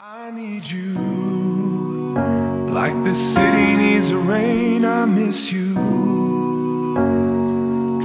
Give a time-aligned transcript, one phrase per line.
[0.00, 0.98] I need you
[2.68, 4.84] like the city needs a rain.
[4.84, 5.72] I miss you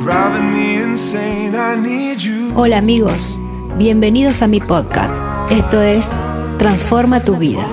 [0.03, 1.55] driving me insane.
[1.55, 2.53] I need you.
[2.55, 3.39] Hola amigos,
[3.79, 5.17] bienvenidos a mi podcast.
[5.49, 6.21] Esto es
[6.59, 7.65] Transforma tu vida.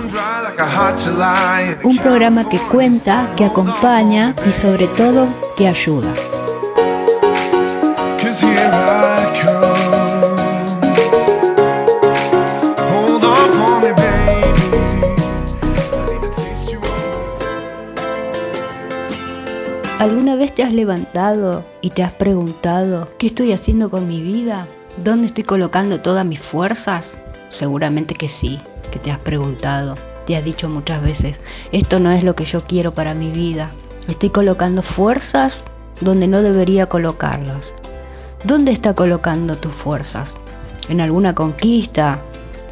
[1.84, 5.28] Un programa que cuenta, que acompaña y sobre todo
[5.58, 6.14] que ayuda.
[20.56, 24.66] Te has levantado y te has preguntado qué estoy haciendo con mi vida?
[24.96, 27.18] ¿Dónde estoy colocando todas mis fuerzas?
[27.50, 28.58] Seguramente que sí,
[28.90, 29.96] que te has preguntado.
[30.24, 31.40] Te has dicho muchas veces,
[31.72, 33.70] esto no es lo que yo quiero para mi vida.
[34.08, 35.64] Estoy colocando fuerzas
[36.00, 37.74] donde no debería colocarlas.
[38.42, 40.38] ¿Dónde está colocando tus fuerzas?
[40.88, 42.22] ¿En alguna conquista?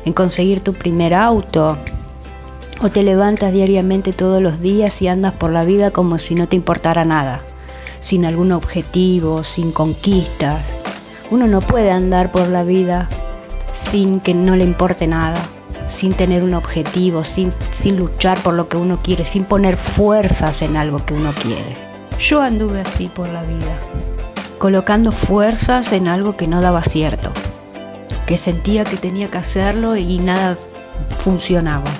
[0.06, 1.76] ¿En conseguir tu primer auto?
[2.80, 6.48] ¿O te levantas diariamente todos los días y andas por la vida como si no
[6.48, 7.42] te importara nada?
[8.04, 10.76] Sin algún objetivo, sin conquistas.
[11.30, 13.08] Uno no puede andar por la vida
[13.72, 15.40] sin que no le importe nada,
[15.86, 20.60] sin tener un objetivo, sin, sin luchar por lo que uno quiere, sin poner fuerzas
[20.60, 21.74] en algo que uno quiere.
[22.20, 23.78] Yo anduve así por la vida,
[24.58, 27.30] colocando fuerzas en algo que no daba cierto,
[28.26, 30.58] que sentía que tenía que hacerlo y nada
[31.20, 31.90] funcionaba.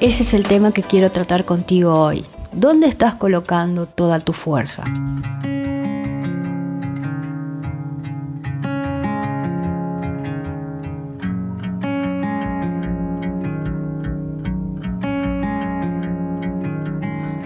[0.00, 2.24] Ese es el tema que quiero tratar contigo hoy.
[2.54, 4.84] ¿Dónde estás colocando toda tu fuerza?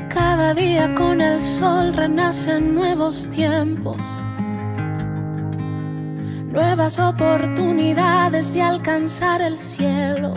[0.09, 3.99] Cada día con el sol renacen nuevos tiempos,
[6.51, 10.35] nuevas oportunidades de alcanzar el cielo,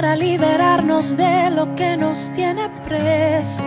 [0.00, 3.64] para liberarnos de lo que nos tiene presos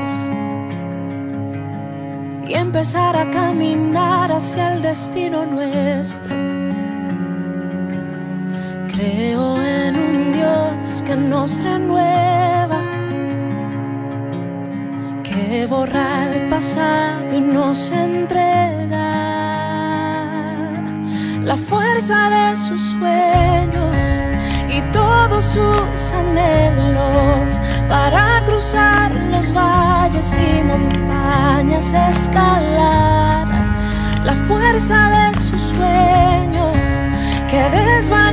[2.48, 6.34] y empezar a caminar hacia el destino nuestro.
[8.94, 12.82] Creo en un Dios que nos renueva
[15.24, 19.10] que borra el pasado y nos entrega
[21.44, 24.01] la fuerza de sus sueños
[24.72, 27.60] y todos sus anhelos
[27.90, 33.48] para cruzar los valles y montañas, escalar
[34.24, 36.78] la fuerza de sus sueños
[37.50, 38.31] que desvanece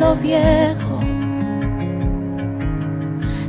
[0.00, 0.98] lo viejo.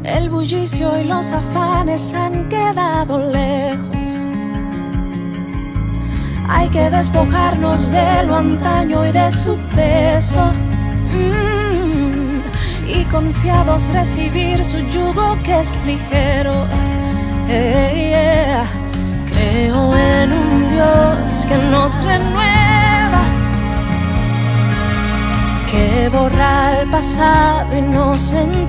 [0.04, 3.96] El bullicio y los afanes han quedado lejos.
[6.50, 10.44] Hay que despojarnos de lo antaño y de su peso.
[11.14, 12.42] Mm,
[12.86, 16.68] y confiados recibir su yugo que es ligero.
[28.22, 28.61] Pasado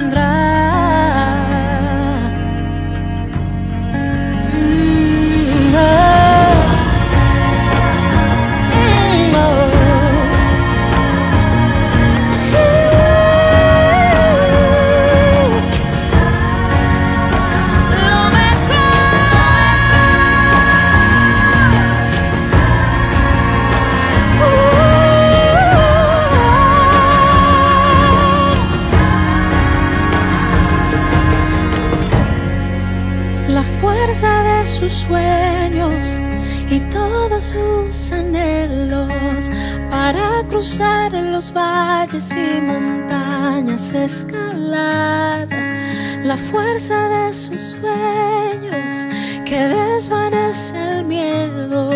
[0.00, 0.39] vendrá.
[40.60, 45.48] Montes y montañas escalar
[46.22, 49.06] la fuerza de sus sueños
[49.46, 51.90] que desvanece el miedo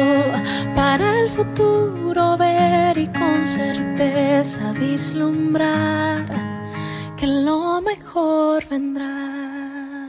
[0.75, 6.25] para el futuro ver y con certeza vislumbrar
[7.19, 10.08] que lo mejor vendrá.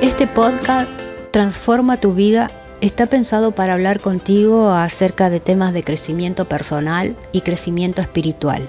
[0.00, 0.88] Este podcast
[1.30, 2.50] Transforma tu vida
[2.80, 8.68] está pensado para hablar contigo acerca de temas de crecimiento personal y crecimiento espiritual.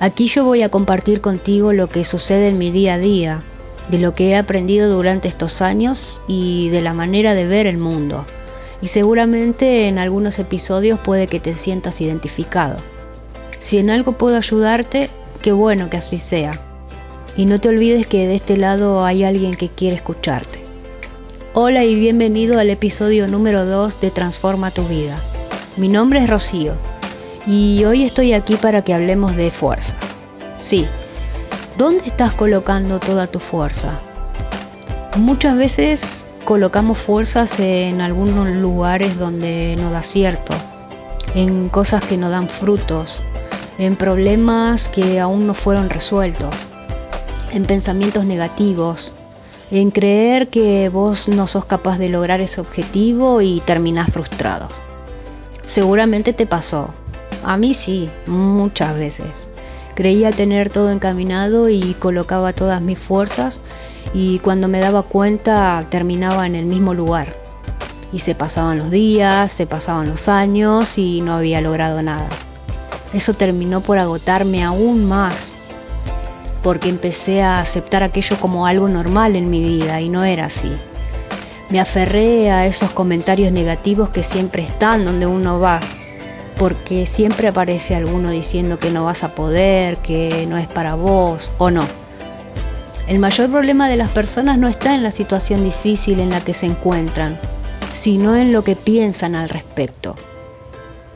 [0.00, 3.40] Aquí yo voy a compartir contigo lo que sucede en mi día a día,
[3.88, 7.78] de lo que he aprendido durante estos años y de la manera de ver el
[7.78, 8.26] mundo.
[8.80, 12.76] Y seguramente en algunos episodios puede que te sientas identificado.
[13.60, 15.08] Si en algo puedo ayudarte,
[15.40, 16.50] qué bueno que así sea.
[17.36, 20.61] Y no te olvides que de este lado hay alguien que quiere escucharte.
[21.54, 25.18] Hola y bienvenido al episodio número 2 de Transforma tu vida.
[25.76, 26.72] Mi nombre es Rocío
[27.46, 29.98] y hoy estoy aquí para que hablemos de fuerza.
[30.56, 30.86] Sí,
[31.76, 34.00] ¿dónde estás colocando toda tu fuerza?
[35.18, 40.54] Muchas veces colocamos fuerzas en algunos lugares donde no da cierto,
[41.34, 43.20] en cosas que no dan frutos,
[43.76, 46.54] en problemas que aún no fueron resueltos,
[47.52, 49.12] en pensamientos negativos,
[49.72, 54.68] en creer que vos no sos capaz de lograr ese objetivo y terminás frustrado.
[55.64, 56.90] Seguramente te pasó,
[57.42, 59.48] a mí sí, muchas veces.
[59.94, 63.60] Creía tener todo encaminado y colocaba todas mis fuerzas
[64.12, 67.34] y cuando me daba cuenta terminaba en el mismo lugar.
[68.12, 72.28] Y se pasaban los días, se pasaban los años y no había logrado nada.
[73.14, 75.54] Eso terminó por agotarme aún más,
[76.62, 80.72] porque empecé a aceptar aquello como algo normal en mi vida y no era así.
[81.70, 85.80] Me aferré a esos comentarios negativos que siempre están donde uno va,
[86.58, 91.50] porque siempre aparece alguno diciendo que no vas a poder, que no es para vos
[91.58, 91.84] o no.
[93.08, 96.54] El mayor problema de las personas no está en la situación difícil en la que
[96.54, 97.38] se encuentran,
[97.92, 100.14] sino en lo que piensan al respecto.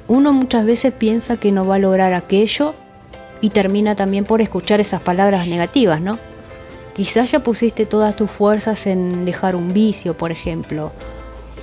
[0.08, 2.74] Uno muchas veces piensa que no va a lograr aquello
[3.40, 6.18] y termina también por escuchar esas palabras negativas, ¿no?
[6.94, 10.92] Quizás ya pusiste todas tus fuerzas en dejar un vicio, por ejemplo,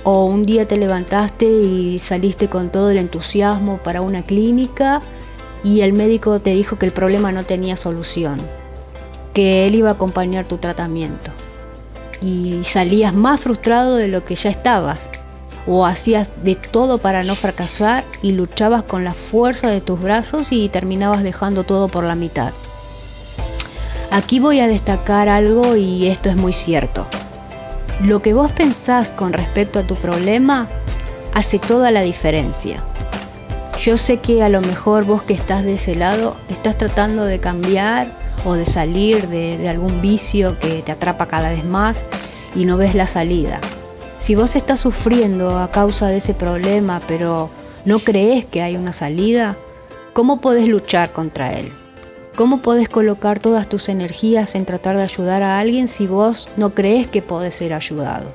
[0.04, 5.00] o un día te levantaste y saliste con todo el entusiasmo para una clínica
[5.64, 8.36] y el médico te dijo que el problema no tenía solución,
[9.32, 11.30] que él iba a acompañar tu tratamiento.
[12.20, 15.10] Y salías más frustrado de lo que ya estabas,
[15.66, 20.48] o hacías de todo para no fracasar y luchabas con la fuerza de tus brazos
[20.50, 22.52] y terminabas dejando todo por la mitad.
[24.10, 27.06] Aquí voy a destacar algo y esto es muy cierto.
[28.02, 30.68] Lo que vos pensás con respecto a tu problema
[31.32, 32.82] hace toda la diferencia.
[33.80, 37.40] Yo sé que a lo mejor vos que estás de ese lado estás tratando de
[37.40, 38.06] cambiar
[38.44, 42.04] o de salir de, algún vicio que te atrapa cada vez más
[42.54, 43.60] y no ves la salida.
[44.24, 47.50] Si vos estás sufriendo a causa de ese problema pero
[47.84, 49.54] no crees que hay una salida,
[50.14, 51.70] ¿cómo podés luchar contra él?
[52.34, 56.74] ¿Cómo podés colocar todas tus energías en tratar de ayudar a alguien si vos no
[56.74, 58.30] crees que podés ser ayudado?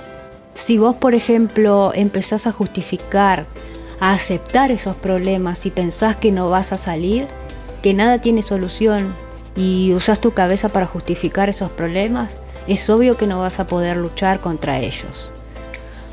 [0.54, 3.48] Si vos, por ejemplo, empezás a justificar,
[4.00, 7.26] a aceptar esos problemas y pensás que no vas a salir,
[7.82, 9.12] que nada tiene solución
[9.56, 12.38] y usás tu cabeza para justificar esos problemas,
[12.68, 15.32] es obvio que no vas a poder luchar contra ellos,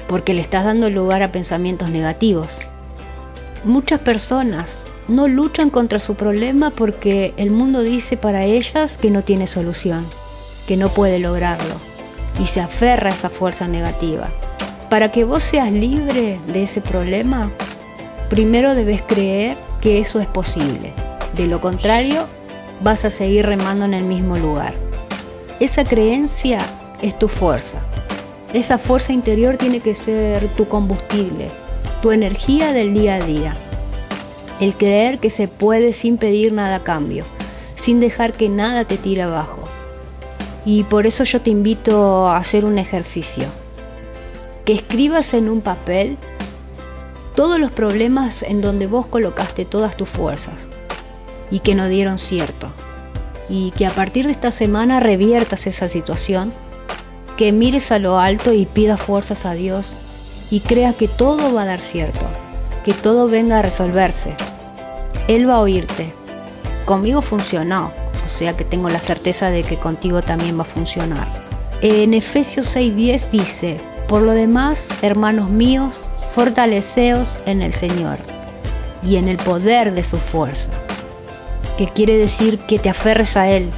[0.08, 2.60] porque le estás dando lugar a pensamientos negativos.
[3.64, 9.22] Muchas personas no luchan contra su problema porque el mundo dice para ellas que no
[9.22, 10.06] tiene solución,
[10.66, 11.74] que no puede lograrlo
[12.40, 14.28] y se aferra a esa fuerza negativa.
[14.90, 17.50] Para que vos seas libre de ese problema,
[18.28, 20.92] primero debes creer que eso es posible.
[21.36, 22.26] De lo contrario,
[22.82, 24.74] vas a seguir remando en el mismo lugar.
[25.58, 26.64] Esa creencia
[27.02, 27.80] es tu fuerza.
[28.52, 31.48] Esa fuerza interior tiene que ser tu combustible,
[32.02, 33.56] tu energía del día a día
[34.60, 37.24] el creer que se puede sin pedir nada a cambio,
[37.74, 39.58] sin dejar que nada te tire abajo.
[40.64, 43.44] Y por eso yo te invito a hacer un ejercicio.
[44.64, 46.16] Que escribas en un papel
[47.34, 50.68] todos los problemas en donde vos colocaste todas tus fuerzas
[51.50, 52.68] y que no dieron cierto.
[53.48, 56.52] Y que a partir de esta semana reviertas esa situación,
[57.36, 59.92] que mires a lo alto y pidas fuerzas a Dios
[60.50, 62.26] y creas que todo va a dar cierto
[62.86, 64.32] que todo venga a resolverse.
[65.26, 66.12] Él va a oírte.
[66.84, 67.90] Conmigo funcionó,
[68.24, 71.26] o sea que tengo la certeza de que contigo también va a funcionar.
[71.82, 76.00] En Efesios 6:10 dice, por lo demás, hermanos míos,
[76.32, 78.18] fortaleceos en el Señor
[79.02, 80.70] y en el poder de su fuerza.
[81.76, 83.68] que quiere decir que te aferres a Él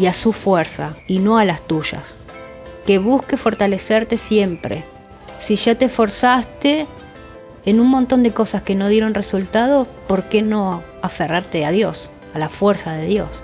[0.00, 2.16] y a su fuerza y no a las tuyas.
[2.86, 4.84] Que busque fortalecerte siempre.
[5.38, 6.86] Si ya te esforzaste
[7.64, 12.10] en un montón de cosas que no dieron resultado, ¿por qué no aferrarte a Dios,
[12.34, 13.42] a la fuerza de Dios?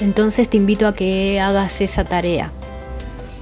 [0.00, 2.52] Entonces te invito a que hagas esa tarea,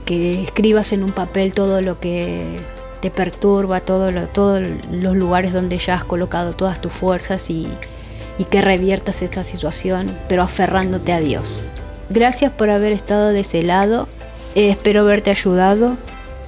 [0.05, 2.57] que escribas en un papel todo lo que
[3.01, 7.69] te perturba, todo todos los lugares donde ya has colocado todas tus fuerzas y,
[8.39, 11.63] y que reviertas esta situación, pero aferrándote a Dios.
[12.09, 14.09] Gracias por haber estado de ese lado,
[14.57, 15.97] espero haberte ayudado.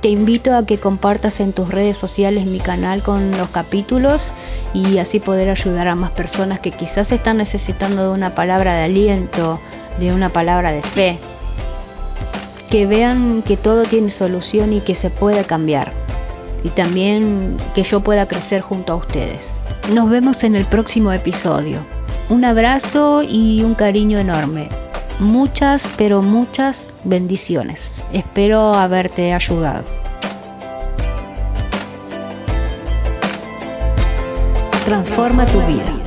[0.00, 4.32] Te invito a que compartas en tus redes sociales mi canal con los capítulos
[4.72, 8.84] y así poder ayudar a más personas que quizás están necesitando de una palabra de
[8.84, 9.60] aliento,
[9.98, 11.18] de una palabra de fe.
[12.70, 15.92] Que vean que todo tiene solución y que se puede cambiar.
[16.62, 19.56] Y también que yo pueda crecer junto a ustedes.
[19.92, 21.78] Nos vemos en el próximo episodio.
[22.28, 24.68] Un abrazo y un cariño enorme.
[25.20, 28.06] Muchas, pero muchas bendiciones.
[28.12, 29.84] Espero haberte ayudado.
[34.84, 35.97] Transforma tu vida.